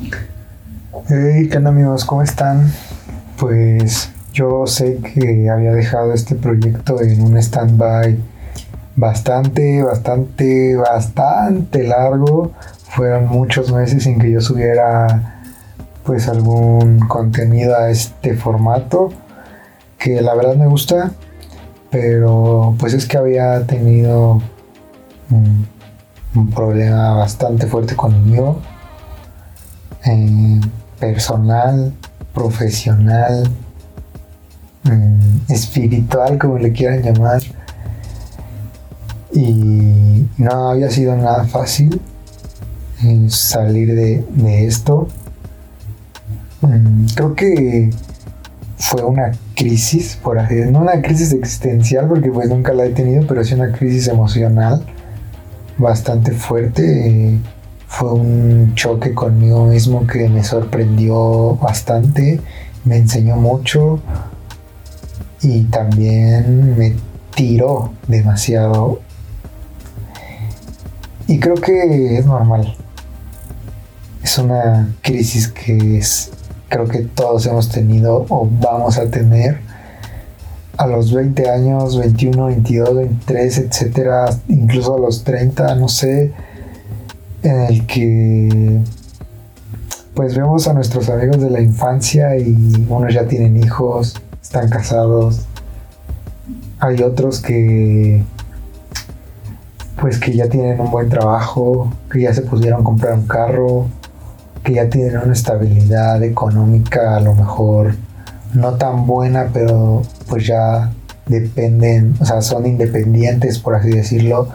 [0.00, 2.04] Hey, ¿qué onda amigos?
[2.04, 2.72] ¿Cómo están?
[3.36, 8.16] Pues yo sé que había dejado este proyecto en un stand-by
[8.94, 12.52] bastante, bastante, bastante largo.
[12.90, 15.42] Fueron muchos meses sin que yo subiera
[16.04, 19.12] pues algún contenido a este formato
[19.98, 21.10] que la verdad me gusta,
[21.90, 24.40] pero pues es que había tenido
[25.30, 25.66] un,
[26.36, 28.60] un problema bastante fuerte conmigo.
[30.04, 30.60] Eh,
[30.98, 31.92] personal,
[32.34, 33.48] profesional,
[34.84, 37.42] mm, espiritual, como le quieran llamar.
[39.32, 42.00] Y no había sido nada fácil
[43.04, 45.08] eh, salir de, esto.
[46.62, 47.90] Mm, creo que
[48.78, 52.90] fue una crisis, por así decirlo, no una crisis existencial, porque pues nunca la he
[52.90, 54.84] tenido, pero sí una crisis emocional
[55.76, 57.38] bastante fuerte
[57.88, 62.40] fue un choque conmigo mismo que me sorprendió bastante,
[62.84, 63.98] me enseñó mucho
[65.40, 66.94] y también me
[67.34, 69.00] tiró demasiado.
[71.26, 72.76] Y creo que es normal.
[74.22, 76.30] Es una crisis que es,
[76.68, 79.60] creo que todos hemos tenido o vamos a tener
[80.76, 86.32] a los 20 años, 21, 22, 23, etcétera, incluso a los 30, no sé
[87.48, 88.80] en el que
[90.14, 95.46] pues vemos a nuestros amigos de la infancia y unos ya tienen hijos, están casados.
[96.80, 98.22] Hay otros que
[100.00, 103.86] pues que ya tienen un buen trabajo, que ya se pudieron comprar un carro,
[104.62, 107.94] que ya tienen una estabilidad económica a lo mejor
[108.54, 110.92] no tan buena, pero pues ya
[111.26, 114.48] dependen, o sea, son independientes por así decirlo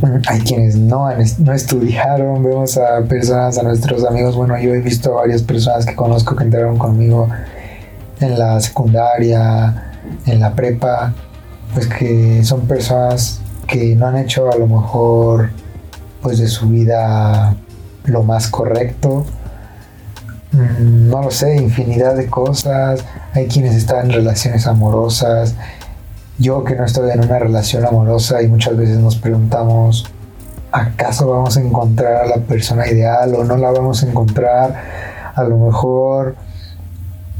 [0.28, 5.14] hay quienes no, no estudiaron, vemos a personas, a nuestros amigos, bueno, yo he visto
[5.14, 7.28] varias personas que conozco que entraron conmigo
[8.20, 9.92] en la secundaria,
[10.26, 11.12] en la prepa,
[11.72, 15.50] pues que son personas que no han hecho a lo mejor
[16.22, 17.56] pues de su vida
[18.04, 19.24] lo más correcto.
[20.52, 23.04] Mm, no lo sé, infinidad de cosas.
[23.32, 25.54] Hay quienes están en relaciones amorosas,
[26.38, 30.06] yo que no estoy en una relación amorosa y muchas veces nos preguntamos,
[30.72, 34.74] ¿acaso vamos a encontrar a la persona ideal o no la vamos a encontrar?
[35.34, 36.36] A lo mejor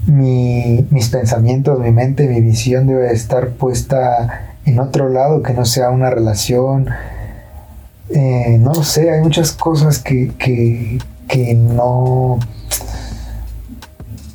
[0.07, 5.91] mis pensamientos, mi mente, mi visión debe estar puesta en otro lado que no sea
[5.91, 6.89] una relación.
[8.11, 12.39] Eh, no lo sé, hay muchas cosas que, que, que no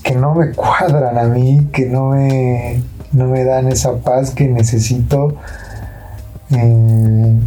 [0.04, 2.82] que no me cuadran a mí, que no me
[3.12, 5.36] no me dan esa paz que necesito.
[6.52, 7.40] Eh,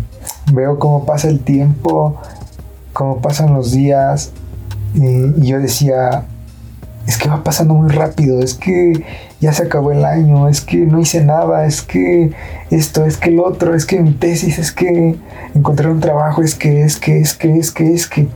[0.52, 2.20] veo cómo pasa el tiempo,
[2.92, 4.32] cómo pasan los días
[4.94, 6.24] y yo decía,
[7.06, 9.04] es que va pasando muy rápido, es que
[9.40, 12.32] ya se acabó el año, es que no hice nada, es que
[12.70, 15.16] esto, es que el otro, es que mi tesis, es que
[15.54, 18.28] encontré un trabajo, es que, es que, es que, es que, es que.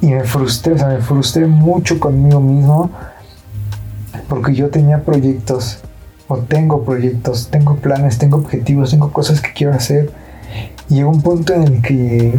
[0.00, 2.90] Y me frustré, o sea, me frustré mucho conmigo mismo
[4.28, 5.80] porque yo tenía proyectos
[6.28, 10.10] o tengo proyectos, tengo planes, tengo objetivos, tengo cosas que quiero hacer.
[10.88, 12.38] Y llegó un punto en el que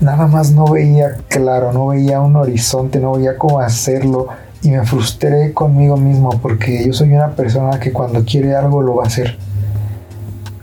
[0.00, 4.28] nada más no veía claro, no veía un horizonte, no veía cómo hacerlo
[4.62, 8.96] y me frustré conmigo mismo porque yo soy una persona que cuando quiere algo lo
[8.96, 9.36] va a hacer.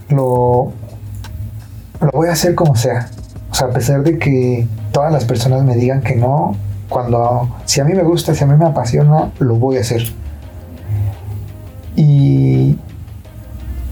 [0.10, 0.72] Lo,
[2.02, 3.10] lo voy a hacer como sea.
[3.52, 6.56] O sea, a pesar de que todas las personas me digan que no,
[6.90, 10.04] cuando si a mí me gusta, si a mí me apasiona, lo voy a hacer.
[11.96, 12.61] Y,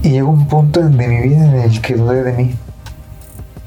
[0.02, 2.54] llegó un punto de mi vida en el que dudé de mí.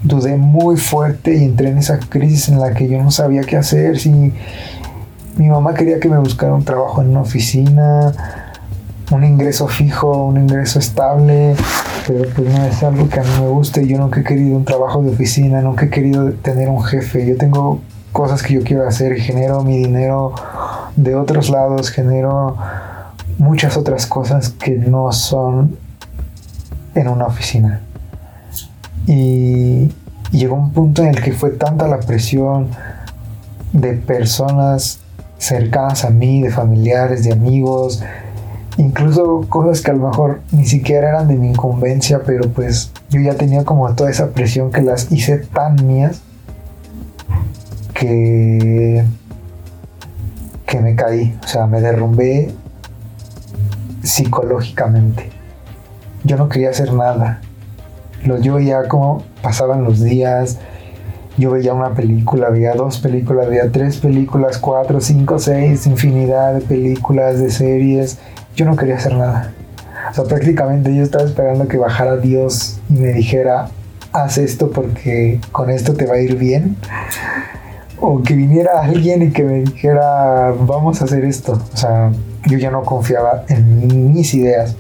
[0.01, 3.57] Dudé muy fuerte y entré en esa crisis en la que yo no sabía qué
[3.57, 3.99] hacer.
[3.99, 8.11] Si mi mamá quería que me buscara un trabajo en una oficina,
[9.11, 11.55] un ingreso fijo, un ingreso estable,
[12.07, 13.87] pero pues no es algo que a mí me guste.
[13.87, 17.25] Yo nunca he querido un trabajo de oficina, nunca he querido tener un jefe.
[17.25, 20.33] Yo tengo cosas que yo quiero hacer, genero mi dinero
[20.95, 22.57] de otros lados, genero
[23.37, 25.77] muchas otras cosas que no son
[26.95, 27.81] en una oficina.
[29.07, 29.91] Y
[30.31, 32.69] llegó un punto en el que fue tanta la presión
[33.73, 34.99] de personas
[35.37, 38.01] cercanas a mí, de familiares, de amigos,
[38.77, 43.19] incluso cosas que a lo mejor ni siquiera eran de mi incumbencia, pero pues yo
[43.19, 46.21] ya tenía como toda esa presión que las hice tan mías
[47.93, 49.03] que
[50.65, 52.51] que me caí, o sea, me derrumbé
[54.01, 55.29] psicológicamente.
[56.23, 57.41] Yo no quería hacer nada.
[58.41, 60.59] Yo veía cómo pasaban los días
[61.35, 66.61] yo veía una película, veía dos películas, veía tres películas, cuatro, cinco, seis, infinidad de
[66.61, 68.19] películas, de series.
[68.55, 69.51] Yo no quería hacer nada.
[70.11, 73.69] O sea, prácticamente yo estaba esperando que bajara Dios y me dijera,
[74.11, 76.77] haz esto porque con esto te va a ir bien.
[77.99, 81.59] O que viniera alguien y que me dijera, vamos a hacer esto.
[81.73, 82.11] O sea,
[82.45, 84.75] yo ya no confiaba en mis ideas,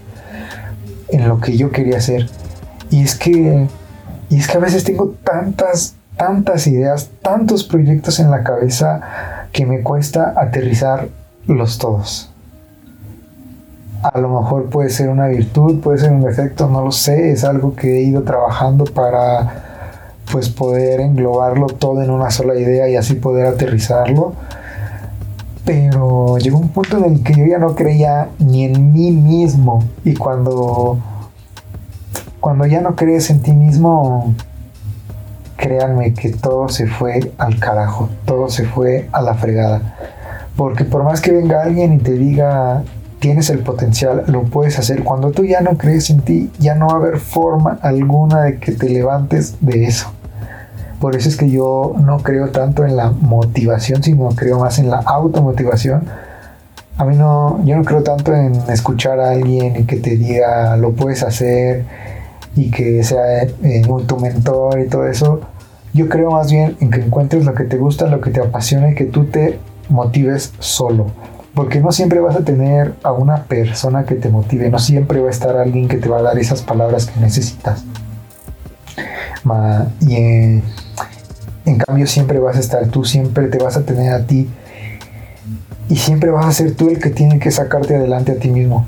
[1.09, 2.29] en lo que yo quería hacer.
[2.89, 3.67] Y es que,
[4.29, 9.01] y es que a veces tengo tantas tantas ideas, tantos proyectos en la cabeza
[9.51, 11.07] que me cuesta aterrizar
[11.47, 12.29] los todos.
[14.03, 17.43] A lo mejor puede ser una virtud, puede ser un defecto, no lo sé, es
[17.43, 19.63] algo que he ido trabajando para
[20.31, 24.33] pues poder englobarlo todo en una sola idea y así poder aterrizarlo.
[25.65, 29.83] Pero llegó un punto en el que yo ya no creía ni en mí mismo
[30.03, 30.99] y cuando
[32.39, 34.35] cuando ya no crees en ti mismo
[35.55, 39.95] créanme que todo se fue al carajo, todo se fue a la fregada.
[40.57, 42.83] Porque por más que venga alguien y te diga,
[43.19, 46.87] tienes el potencial, lo puedes hacer, cuando tú ya no crees en ti, ya no
[46.87, 50.11] va a haber forma alguna de que te levantes de eso.
[51.03, 54.89] Por eso es que yo no creo tanto en la motivación, sino creo más en
[54.89, 56.05] la automotivación.
[56.95, 60.77] A mí no, yo no creo tanto en escuchar a alguien y que te diga
[60.77, 61.83] lo puedes hacer
[62.55, 65.41] y que sea eh, tu mentor y todo eso.
[65.93, 68.91] Yo creo más bien en que encuentres lo que te gusta, lo que te apasiona
[68.91, 69.59] y que tú te
[69.89, 71.07] motives solo.
[71.53, 75.27] Porque no siempre vas a tener a una persona que te motive, no siempre va
[75.27, 77.83] a estar alguien que te va a dar esas palabras que necesitas.
[79.99, 80.63] y en,
[81.65, 84.49] en cambio siempre vas a estar tú, siempre te vas a tener a ti
[85.89, 88.87] y siempre vas a ser tú el que tiene que sacarte adelante a ti mismo.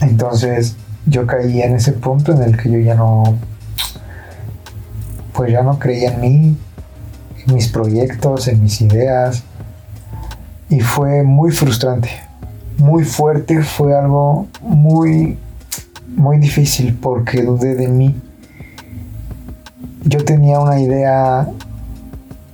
[0.00, 0.76] Entonces
[1.06, 3.38] yo caí en ese punto en el que yo ya no
[5.32, 6.56] pues ya no creía en mí,
[7.46, 9.42] en mis proyectos, en mis ideas.
[10.68, 12.10] Y fue muy frustrante,
[12.76, 15.38] muy fuerte, fue algo muy,
[16.08, 18.14] muy difícil porque dudé de mí.
[20.10, 21.46] Yo tenía una idea,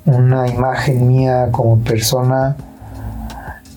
[0.05, 2.55] una imagen mía como persona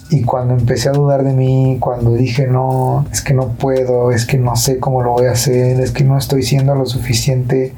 [0.09, 4.25] y cuando empecé a dudar de mí, cuando dije no, es que no puedo, es
[4.25, 7.73] que no sé cómo lo voy a hacer, es que no estoy siendo lo suficiente,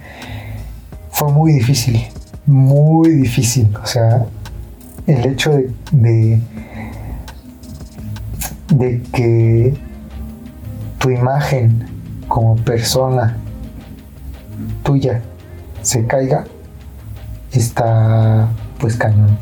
[1.11, 2.01] fue muy difícil,
[2.47, 3.71] muy difícil.
[3.83, 4.25] O sea,
[5.05, 5.51] el hecho
[5.91, 6.41] de,
[8.69, 9.77] de, que
[10.97, 11.85] tu imagen
[12.27, 13.37] como persona
[14.81, 15.21] tuya
[15.81, 16.45] se caiga,
[17.51, 18.49] está
[18.79, 19.37] pues cañón.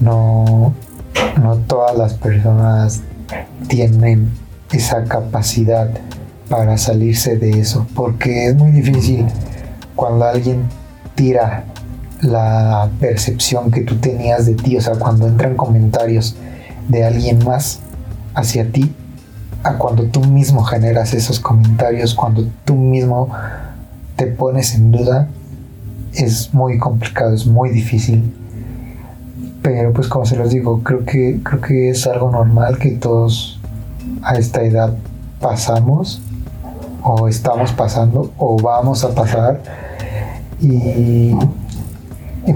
[0.00, 0.72] No,
[1.42, 3.02] no todas las personas
[3.68, 4.30] tienen
[4.72, 5.90] esa capacidad
[6.48, 9.26] para salirse de eso, porque es muy difícil
[9.96, 10.68] cuando alguien
[11.14, 11.64] tira
[12.20, 16.36] la percepción que tú tenías de ti, o sea, cuando entran comentarios
[16.88, 17.80] de alguien más
[18.34, 18.94] hacia ti,
[19.62, 23.28] a cuando tú mismo generas esos comentarios, cuando tú mismo
[24.18, 25.28] te pones en duda,
[26.12, 28.34] es muy complicado, es muy difícil.
[29.62, 33.58] Pero pues como se los digo, creo que, creo que es algo normal que todos
[34.22, 34.94] a esta edad
[35.40, 36.20] pasamos,
[37.02, 39.62] o estamos pasando, o vamos a pasar
[40.60, 41.32] y,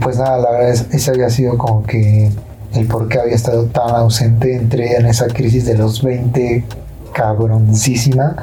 [0.00, 2.31] pues nada, la verdad es, ese había sido como que
[2.75, 4.56] el por qué había estado tan ausente.
[4.56, 6.65] Entré en esa crisis de los 20
[7.13, 8.34] cabroncísima.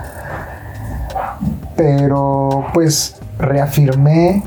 [1.79, 4.43] Pero pues reafirmé,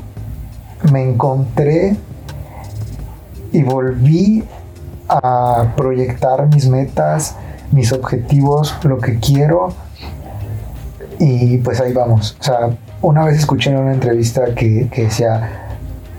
[0.91, 1.97] me encontré
[3.51, 4.43] y volví
[5.09, 7.35] a proyectar mis metas,
[7.71, 9.73] mis objetivos, lo que quiero.
[11.17, 12.37] Y pues ahí vamos.
[12.39, 12.69] O sea,
[13.01, 15.73] una vez escuché en una entrevista que, decía,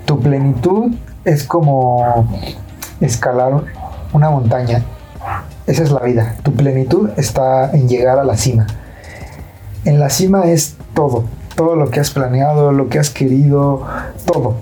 [0.07, 2.27] tu plenitud es como
[3.01, 3.63] escalar
[4.13, 4.83] una montaña.
[5.69, 6.35] Esa es la vida.
[6.43, 8.67] Tu plenitud está en llegar a la cima.
[9.85, 11.25] En la cima es todo,
[11.57, 13.83] todo lo que has planeado, lo que has querido,
[14.25, 14.57] todo.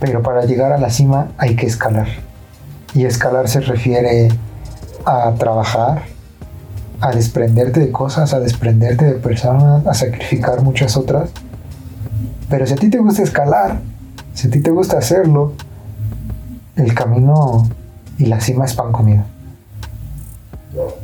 [0.00, 2.08] Pero para llegar a la cima hay que escalar.
[2.94, 4.28] Y escalar se refiere
[5.04, 6.02] a trabajar,
[7.00, 11.28] a desprenderte de cosas, a desprenderte de personas, a sacrificar muchas otras.
[12.48, 13.80] Pero si a ti te gusta escalar,
[14.32, 15.52] si a ti te gusta hacerlo,
[16.76, 17.68] el camino
[18.16, 19.24] y la cima es pan comido.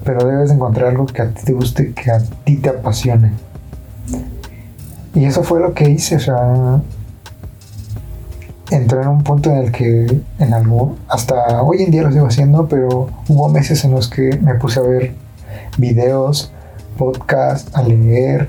[0.05, 3.33] Pero debes encontrar algo que a ti te guste, que a ti te apasione.
[5.15, 6.81] Y eso fue lo que hice, o sea,
[8.71, 12.27] entré en un punto en el que, en algo, hasta hoy en día lo sigo
[12.27, 15.15] haciendo, pero hubo meses en los que me puse a ver
[15.77, 16.51] videos,
[16.97, 18.49] podcast, a leer,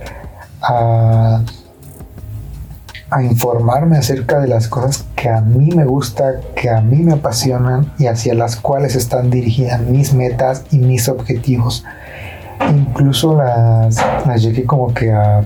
[0.61, 1.41] a,
[3.13, 7.13] a informarme acerca de las cosas que a mí me gusta, que a mí me
[7.13, 11.85] apasionan y hacia las cuales están dirigidas mis metas y mis objetivos.
[12.69, 15.43] Incluso las, las llegué como que a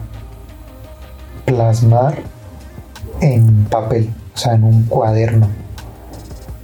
[1.44, 2.16] plasmar
[3.20, 5.50] en papel, o sea, en un cuaderno.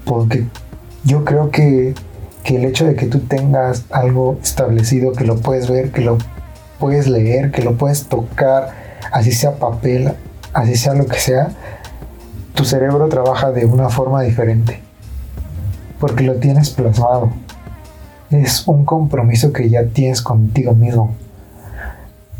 [0.05, 0.45] Porque
[1.03, 1.95] yo creo que,
[2.43, 6.17] que el hecho de que tú tengas algo establecido, que lo puedes ver, que lo
[6.79, 8.69] puedes leer, que lo puedes tocar,
[9.11, 10.13] así sea papel,
[10.53, 11.49] así sea lo que sea,
[12.53, 14.79] tu cerebro trabaja de una forma diferente,
[15.99, 17.31] porque lo tienes plasmado.
[18.29, 21.15] Es un compromiso que ya tienes contigo mismo.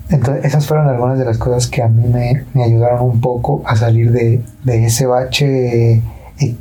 [0.09, 3.75] Entonces, esas fueron algunas de las cosas que a mí me, ayudaron un poco a
[3.75, 6.55] salir de, ese bache eh,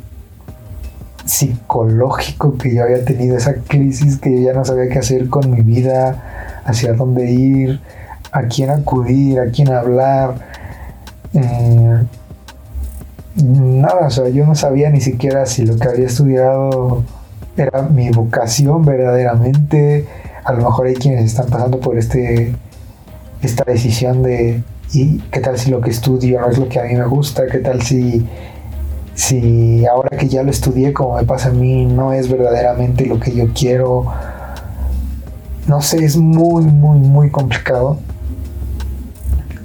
[1.24, 5.50] psicológico que yo había tenido, esa crisis que yo ya no sabía qué hacer con
[5.50, 7.80] mi vida, hacia dónde ir,
[8.32, 10.51] a quién acudir, a quién hablar
[11.34, 12.04] eh,
[13.36, 17.04] nada, o sea, yo no sabía ni siquiera si lo que había estudiado
[17.56, 20.06] era mi vocación verdaderamente.
[20.44, 22.54] A lo mejor hay quienes están pasando por este
[23.42, 24.62] esta decisión de
[24.92, 27.46] y qué tal si lo que estudio no es lo que a mí me gusta,
[27.46, 28.26] qué tal si
[29.14, 33.18] si ahora que ya lo estudié como me pasa a mí no es verdaderamente lo
[33.20, 34.06] que yo quiero.
[35.66, 37.98] No sé, es muy muy muy complicado.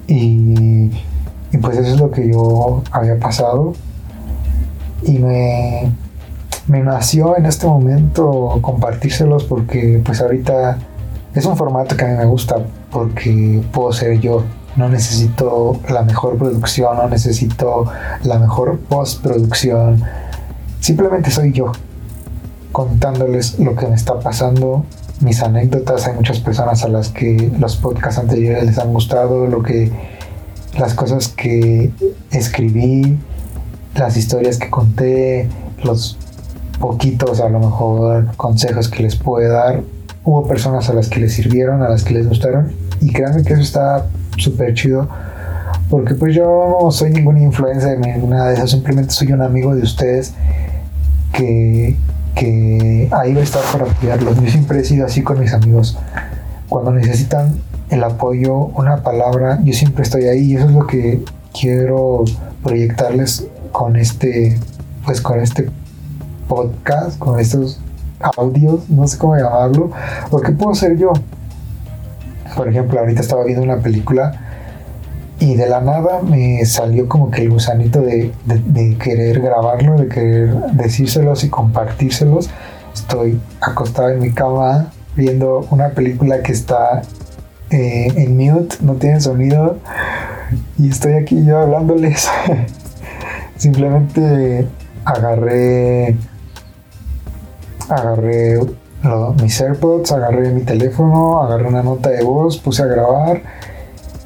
[0.08, 0.92] Y
[1.52, 3.74] y pues eso es lo que yo había pasado.
[5.04, 5.92] Y me,
[6.68, 10.78] me nació en este momento compartírselos porque pues ahorita
[11.34, 12.58] es un formato que a mí me gusta
[12.92, 14.44] porque puedo ser yo.
[14.76, 17.86] No necesito la mejor producción, no necesito
[18.24, 20.04] la mejor postproducción.
[20.80, 21.72] Simplemente soy yo
[22.72, 24.86] contándoles lo que me está pasando,
[25.22, 26.08] mis anécdotas.
[26.08, 29.92] Hay muchas personas a las que los podcasts anteriores les han gustado, lo que
[30.78, 31.92] las cosas que
[32.32, 33.18] escribí,
[33.96, 35.50] las historias que conté,
[35.84, 36.18] los
[36.80, 39.82] poquitos a lo mejor consejos que les pude dar.
[40.24, 43.54] Hubo personas a las que les sirvieron, a las que les gustaron y créanme que
[43.54, 44.08] eso está
[44.38, 45.08] súper chido
[45.90, 49.74] porque pues yo no soy ninguna influencer ni nada de eso, simplemente soy un amigo
[49.74, 50.34] de ustedes
[51.32, 51.96] que,
[52.36, 54.42] que ahí va a estar para apoyarlos.
[54.42, 55.98] Yo siempre he sido así con mis amigos.
[56.68, 61.24] Cuando necesitan el apoyo, una palabra, yo siempre estoy ahí y eso es lo que
[61.60, 62.26] quiero
[62.64, 64.60] proyectarles con este,
[65.06, 65.70] pues con este
[66.48, 67.80] podcast, con estos
[68.38, 69.92] audios, no sé cómo llamarlo,
[70.30, 71.14] porque puedo ser yo.
[72.56, 74.42] Por ejemplo, ahorita estaba viendo una película
[75.40, 80.08] y de la nada me salió como que el gusanito de, de querer grabarlo, de
[80.08, 82.50] querer decírselos y compartírselos.
[82.94, 87.04] Estoy acostado en mi cama viendo una película que está
[87.70, 89.78] eh, en mute, no tienen sonido
[90.78, 92.30] y estoy aquí yo hablándoles.
[93.58, 94.68] Simplemente
[95.04, 96.16] agarré
[97.90, 98.60] agarré
[99.42, 103.42] mis AirPods, agarré mi teléfono, agarré una nota de voz, puse a grabar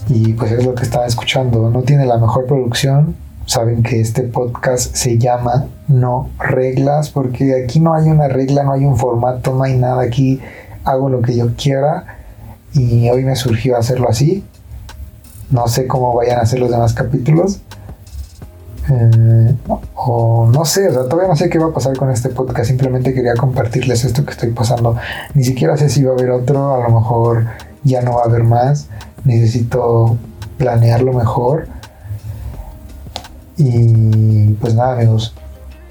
[0.07, 1.69] y pues es lo que estaba escuchando.
[1.69, 3.15] No tiene la mejor producción.
[3.45, 8.73] Saben que este podcast se llama No Reglas porque aquí no hay una regla, no
[8.73, 10.03] hay un formato, no hay nada.
[10.03, 10.39] Aquí
[10.83, 12.20] hago lo que yo quiera
[12.73, 14.43] y hoy me surgió hacerlo así.
[15.49, 17.59] No sé cómo vayan a ser los demás capítulos.
[18.89, 19.55] Eh,
[19.95, 22.69] o no sé, o sea, todavía no sé qué va a pasar con este podcast.
[22.69, 24.95] Simplemente quería compartirles esto que estoy pasando.
[25.33, 27.45] Ni siquiera sé si va a haber otro, a lo mejor
[27.83, 28.87] ya no va a haber más.
[29.23, 30.17] Necesito
[30.57, 31.67] planearlo mejor.
[33.57, 35.35] Y pues nada, amigos,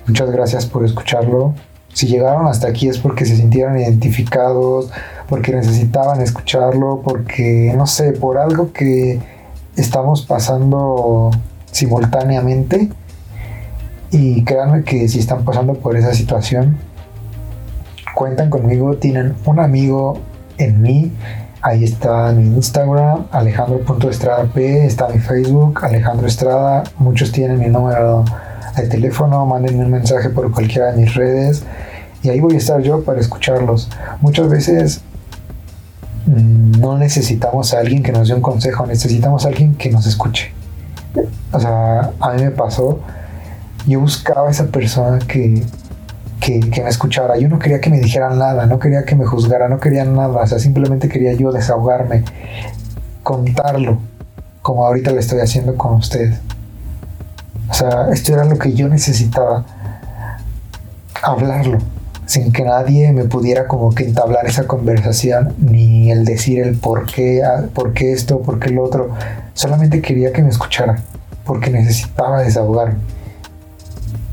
[0.07, 1.55] muchas gracias por escucharlo.
[2.01, 4.91] Si llegaron hasta aquí es porque se sintieron identificados,
[5.29, 9.21] porque necesitaban escucharlo, porque, no sé, por algo que
[9.77, 11.31] estamos pasando
[11.71, 12.89] simultáneamente.
[14.11, 16.79] Y créanme que si están pasando por esa situación,
[18.15, 20.21] cuentan conmigo, tienen un amigo
[20.57, 21.13] en mí.
[21.61, 26.83] Ahí está mi Instagram, alejandro.estrada P, está mi Facebook, Alejandro Estrada.
[26.97, 28.25] Muchos tienen mi número
[28.75, 31.63] de teléfono, mándenme un mensaje por cualquiera de mis redes
[32.23, 33.89] y ahí voy a estar yo para escucharlos.
[34.21, 35.01] Muchas veces
[36.27, 40.07] mm, no necesitamos a alguien que nos dé un consejo, necesitamos a alguien que nos
[40.07, 40.53] escuche.
[41.53, 43.01] O sea, a mí me pasó,
[43.87, 45.63] yo buscaba a esa persona que,
[46.41, 47.37] que, me escuchara.
[47.39, 50.43] Yo no quería que me dijeran nada, no quería que me juzgara, no quería nada.
[50.43, 52.25] O sea, simplemente quería yo desahogarme,
[53.23, 53.99] contarlo,
[54.63, 56.39] como ahorita lo estoy haciendo con ustedes.
[57.69, 59.65] O sea, esto era lo que yo necesitaba,
[61.23, 61.79] hablarlo,
[62.31, 67.05] sin que nadie me pudiera como que entablar esa conversación, ni el decir el por
[67.07, 69.11] qué, ah, por qué esto, por qué lo otro.
[69.53, 71.03] Solamente quería que me escuchara,
[71.45, 72.99] porque necesitaba desahogarme.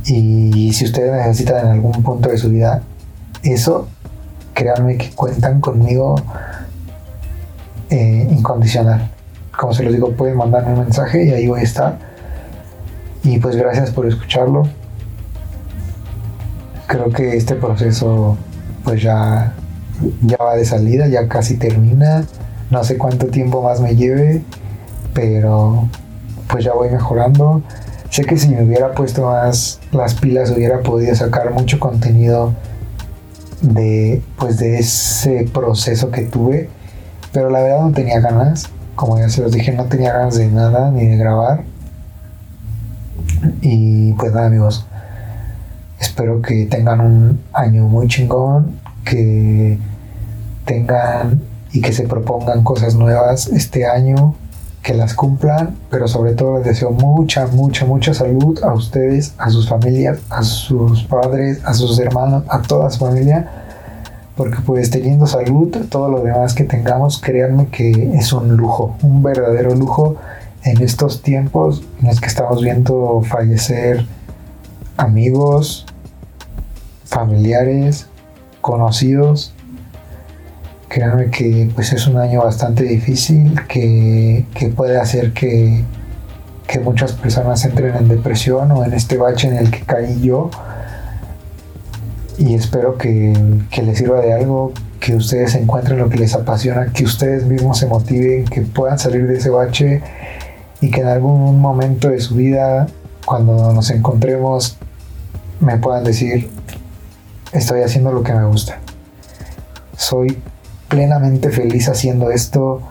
[0.05, 2.83] Y si ustedes necesitan en algún punto de su vida
[3.41, 3.87] eso,
[4.53, 6.21] créanme que cuentan conmigo
[7.89, 9.09] eh, incondicional.
[9.57, 11.97] Como se los digo, pueden mandarme un mensaje y ahí voy a estar.
[13.23, 14.67] Y pues gracias por escucharlo.
[16.87, 18.37] Creo que este proceso
[18.83, 19.53] pues ya,
[20.21, 22.25] ya va de salida, ya casi termina.
[22.69, 24.41] No sé cuánto tiempo más me lleve,
[25.13, 25.89] pero
[26.47, 27.61] pues ya voy mejorando.
[28.09, 32.53] Sé que si me hubiera puesto más las pilas hubiera podido sacar mucho contenido
[33.61, 36.69] de pues de ese proceso que tuve,
[37.33, 40.47] pero la verdad no tenía ganas, como ya se los dije, no tenía ganas de
[40.47, 41.63] nada ni de grabar.
[43.61, 44.85] Y pues nada, amigos.
[45.99, 49.77] Espero que tengan un año muy chingón, que
[50.65, 54.35] tengan y que se propongan cosas nuevas este año,
[54.83, 59.49] que las cumplan, pero sobre todo les deseo mucha, mucha, mucha salud a ustedes, a
[59.49, 63.49] sus familias, a sus padres, a sus hermanos, a toda su familia,
[64.35, 69.23] porque pues teniendo salud, todo lo demás que tengamos, créanme que es un lujo, un
[69.23, 70.15] verdadero lujo
[70.63, 74.05] en estos tiempos en los que estamos viendo fallecer
[74.97, 75.85] amigos,
[77.05, 78.07] familiares,
[78.61, 79.53] conocidos.
[80.89, 85.83] Créanme que pues es un año bastante difícil que, puede hacer que,
[86.67, 90.49] que muchas personas entren en depresión o en este bache en el que caí yo.
[92.37, 93.33] Y espero que,
[93.71, 97.79] que les sirva de algo, que ustedes encuentren lo que les apasiona, que ustedes mismos
[97.79, 100.01] se motiven, que puedan salir de ese bache
[100.81, 102.87] y que en algún momento de su vida,
[103.25, 104.77] cuando nos encontremos,
[105.59, 106.49] me puedan decir,
[107.51, 108.79] estoy haciendo lo que me gusta.
[109.95, 110.41] Soy
[110.87, 112.81] plenamente feliz haciendo esto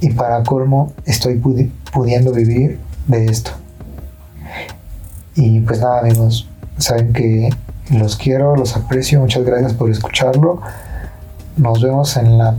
[0.00, 1.40] y para colmo estoy
[1.92, 3.50] pudiendo vivir de esto.
[5.34, 7.50] Y pues nada amigos, saben que
[7.90, 10.60] los quiero, los aprecio, muchas gracias por escucharlo.
[11.56, 12.54] Nos vemos en la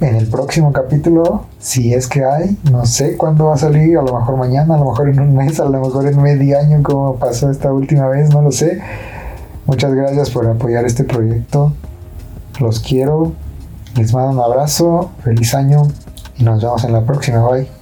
[0.00, 4.02] en el próximo capítulo, si es que hay, no sé cuándo va a salir, a
[4.02, 6.82] lo mejor mañana, a lo mejor en un mes, a lo mejor en medio año,
[6.82, 8.80] como pasó esta última vez, no lo sé.
[9.66, 11.72] Muchas gracias por apoyar este proyecto.
[12.58, 13.32] Los quiero.
[13.96, 15.88] Les mando un abrazo, feliz año
[16.36, 17.46] y nos vemos en la próxima.
[17.46, 17.77] Bye.